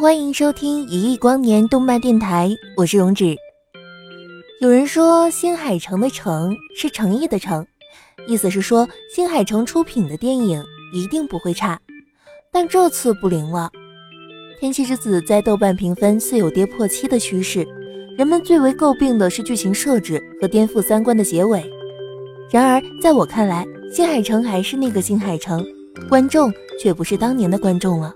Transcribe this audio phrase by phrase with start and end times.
[0.00, 3.36] 欢迎收听一亿光年动漫电台，我是荣止。
[4.62, 7.66] 有人说新海诚的诚是诚意的诚，
[8.26, 11.78] 意思是说新海诚出品的电影一定不会差。
[12.50, 13.70] 但这次不灵了，
[14.58, 17.68] 《天气之子》在豆瓣评分似有跌破七的趋势，
[18.16, 21.62] 人们最为诟病的是剧情设置和颠覆三观的结尾。
[22.50, 25.62] 然而，在我看来，新海诚还是那个新海诚，
[26.08, 26.50] 观众
[26.82, 28.14] 却不是当年的观众了。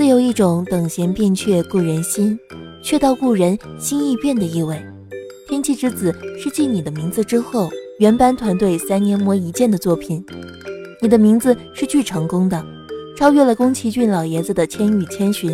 [0.00, 2.38] 自有一种等闲变却故人心，
[2.82, 4.74] 却道故人心易变的意味。
[5.46, 10.24] 《天气之子》是继《你的名字》之后，原班团队三年磨一剑的作品。
[11.02, 12.64] 《你的名字》是巨成功的，
[13.14, 15.50] 超越了宫崎骏老爷子的《千与千寻》，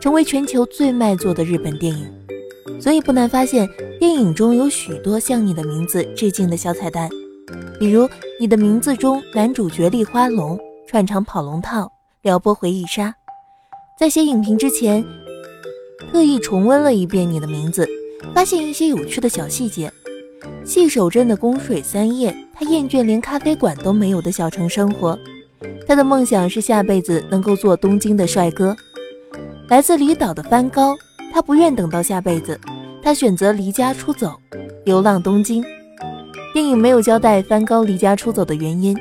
[0.00, 2.12] 成为全球最卖座的日本电影。
[2.80, 3.68] 所以不难发现，
[4.00, 7.08] 电影中有许多向《你的名字》致敬的小彩蛋，
[7.78, 8.02] 比如
[8.40, 11.88] 《你的名字》中男主角立花龙串场跑龙套，
[12.22, 13.14] 撩拨回忆杀。
[13.98, 15.02] 在写影评之前，
[16.12, 17.88] 特意重温了一遍你的名字，
[18.34, 19.90] 发现一些有趣的小细节。
[20.66, 25.18] 细守镇的宫水三叶，他厌倦连咖啡馆都没有的小城生活，
[25.88, 28.76] 他的梦想是下辈子能够做东京的帅哥。
[29.68, 30.94] 来自离岛的帆高，
[31.32, 32.60] 他不愿等到下辈子，
[33.02, 34.34] 他选择离家出走，
[34.84, 35.64] 流浪东京。
[36.52, 38.94] 电影没有交代帆高离家出走的原因。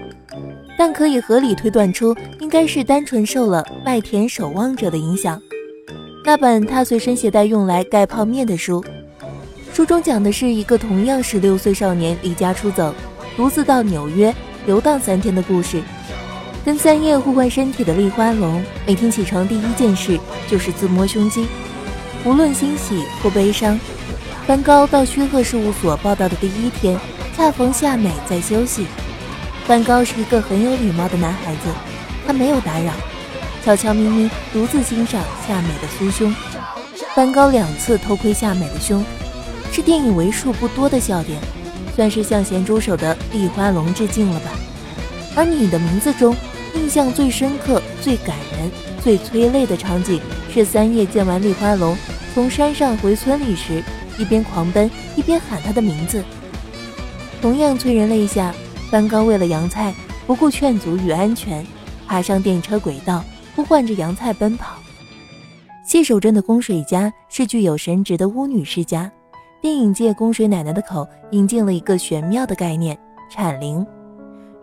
[0.77, 2.13] 但可以合理推断出，
[2.55, 5.41] 应该是单纯受了《麦田守望者》的影响。
[6.23, 8.81] 那本他随身携带用来盖泡面的书，
[9.73, 12.95] 书中讲的是一个同样十六岁少年离家出走，
[13.35, 14.33] 独自到纽约
[14.67, 15.83] 游荡三天的故事。
[16.63, 20.17] 跟三叶互换身体的丽花龙，每天起床第一件事
[20.49, 21.47] 就是自摸胸肌，
[22.23, 23.77] 无论欣喜或悲伤。
[24.47, 26.97] 梵高到须贺事务所报道的第一天，
[27.35, 28.85] 恰逢夏美在休息。
[29.65, 31.63] 梵高是一个很有礼貌的男孩子，
[32.25, 32.91] 他没有打扰，
[33.63, 36.33] 悄悄咪咪独自欣赏夏美的酥胸。
[37.13, 39.03] 梵高两次偷窥夏美的胸，
[39.71, 41.39] 是电影为数不多的笑点，
[41.95, 44.51] 算是向咸猪手的丽花龙致敬了吧。
[45.35, 46.35] 而你的名字中，
[46.73, 48.71] 印象最深刻、最感人、
[49.03, 50.19] 最催泪的场景，
[50.53, 51.97] 是三叶见完丽花龙
[52.33, 53.83] 从山上回村里时，
[54.17, 56.23] 一边狂奔一边喊他的名字，
[57.41, 58.53] 同样催人泪下。
[58.91, 59.93] 梵高为了杨菜，
[60.27, 61.65] 不顾劝阻与安全，
[62.07, 63.23] 爬上电车轨道，
[63.55, 64.75] 呼唤着杨菜奔跑。
[65.83, 69.11] 细守镇的宫水家是具有神职的巫女世家，
[69.61, 72.97] 电影借宫水奶奶的口引进了一个玄妙的概念——
[73.29, 73.85] 产灵。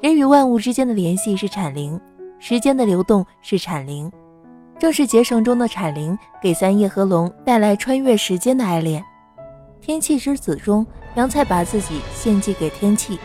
[0.00, 1.98] 人与万物之间的联系是产灵，
[2.40, 4.10] 时间的流动是产灵。
[4.78, 9.00] 正是结绳中的产灵，给三叶和龙带来穿越时间的爱恋。
[9.80, 13.16] 天气之子中，杨菜把自己献祭给天气。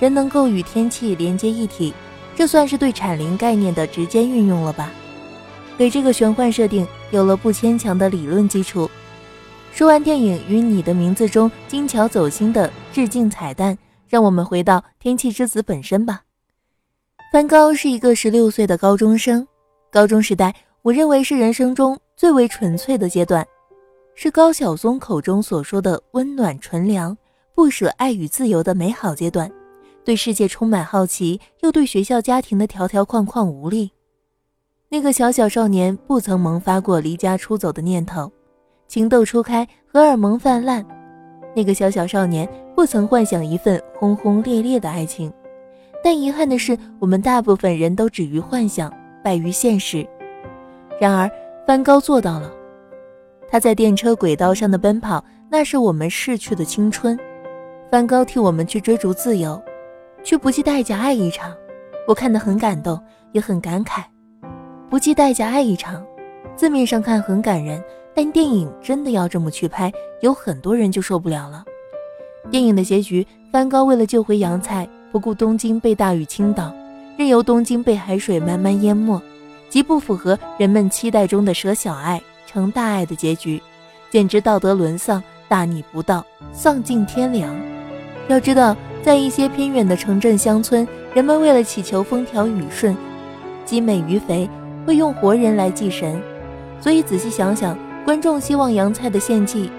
[0.00, 1.92] 人能够与天气连接一体，
[2.38, 4.92] 这算是对产灵概念的直接运用了吧？
[5.76, 8.88] 给这个玄幻设定有了不牵强的理论基础。
[9.72, 13.76] 说完电影与你的名字中精巧走心的致敬彩蛋，
[14.06, 16.20] 让我们回到《天气之子》本身吧。
[17.32, 19.44] 梵高是一个十六岁的高中生，
[19.90, 23.44] 高中时代我认为是人生中最为纯粹的阶段，
[24.14, 27.18] 是高晓松口中所说的温暖纯良、
[27.52, 29.50] 不舍爱与自由的美好阶段。
[30.08, 33.92] 对世界充满好奇，又对学校家庭的条条框框无力。
[34.88, 38.32] 那个小小少年不曾萌发过离家出走的念头，
[38.86, 40.82] 情窦初开，荷尔蒙泛滥。
[41.54, 45.30] 那个小小少年不曾幻想一份轰轰烈烈的爱情。
[46.02, 48.90] 但遗憾的是，我们大部分人都止于幻想，
[49.22, 50.08] 败于现实。
[50.98, 51.30] 然而，
[51.66, 52.50] 梵高做到了。
[53.50, 57.14] 他在电车轨道上的奔跑，那是我们逝去的青春。
[57.90, 59.62] 梵高替我们去追逐自由。
[60.28, 61.56] 却不计代价爱一场，
[62.06, 63.02] 我看得很感动，
[63.32, 64.02] 也很感慨。
[64.90, 66.04] 不计代价爱一场，
[66.54, 67.82] 字面上看很感人，
[68.14, 69.90] 但电影真的要这么去拍，
[70.20, 71.64] 有很多人就受不了了。
[72.50, 76.70] 电影的结局，梵高为了救回杨菜，不顾东京被大雨倾倒，
[77.16, 79.18] 任由东京被海水慢慢淹没，
[79.70, 83.62] 极不符合人们期待中的舍小爱成大爱的结局，
[84.10, 86.22] 简直道德沦丧、大逆不道、
[86.52, 87.67] 丧尽天良。
[88.28, 92.94] 要知道，在一些偏远的城镇乡村，人们为了祈求风调雨顺、
[93.64, 94.48] 积美鱼肥，
[94.86, 96.20] 会用活人来祭神。
[96.78, 99.70] 所以仔细想想，观众希望杨菜的献祭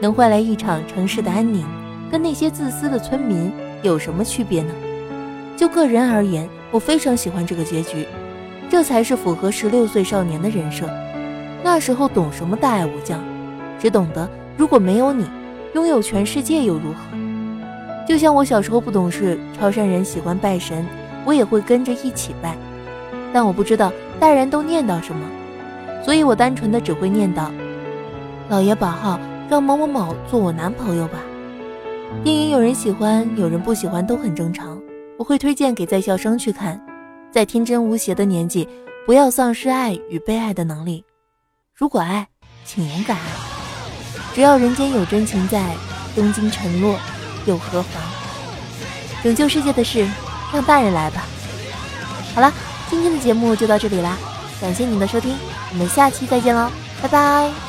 [0.00, 1.66] 能换来一场城市的安宁，
[2.10, 3.52] 跟那些自私的村民
[3.82, 4.72] 有什么区别呢？
[5.56, 8.06] 就个人而言，我非常喜欢这个结局，
[8.70, 10.88] 这才是符合十六岁少年的人设。
[11.64, 13.20] 那时候懂什么大爱无疆，
[13.76, 15.26] 只懂得如果没有你，
[15.74, 17.18] 拥有全世界又如何？
[18.08, 20.82] 就像我小时候不懂事，潮汕人喜欢拜神，
[21.26, 22.56] 我也会跟着一起拜，
[23.34, 25.20] 但我不知道大人都念叨什么。
[26.02, 27.50] 所以我单纯的只会念叨
[28.48, 29.20] ：“老爷保号，
[29.50, 31.18] 让某某某做我男朋友吧。”
[32.24, 34.80] 电影有人喜欢，有人不喜欢都很正常。
[35.18, 36.80] 我会推荐给在校生去看，
[37.30, 38.66] 在天真无邪的年纪，
[39.04, 41.04] 不要丧失爱与被爱的能力。
[41.74, 42.26] 如果爱，
[42.64, 43.22] 请勇敢爱。
[44.32, 45.74] 只要人间有真情在，
[46.16, 46.98] 东京沉落
[47.46, 48.02] 又何妨？
[49.22, 50.08] 拯救世界的事，
[50.52, 51.24] 让大人来吧。
[52.34, 52.52] 好了，
[52.88, 54.16] 今天的节目就到这里啦。
[54.60, 55.36] 感谢您的收听，
[55.72, 56.70] 我们下期再见喽，
[57.02, 57.67] 拜拜。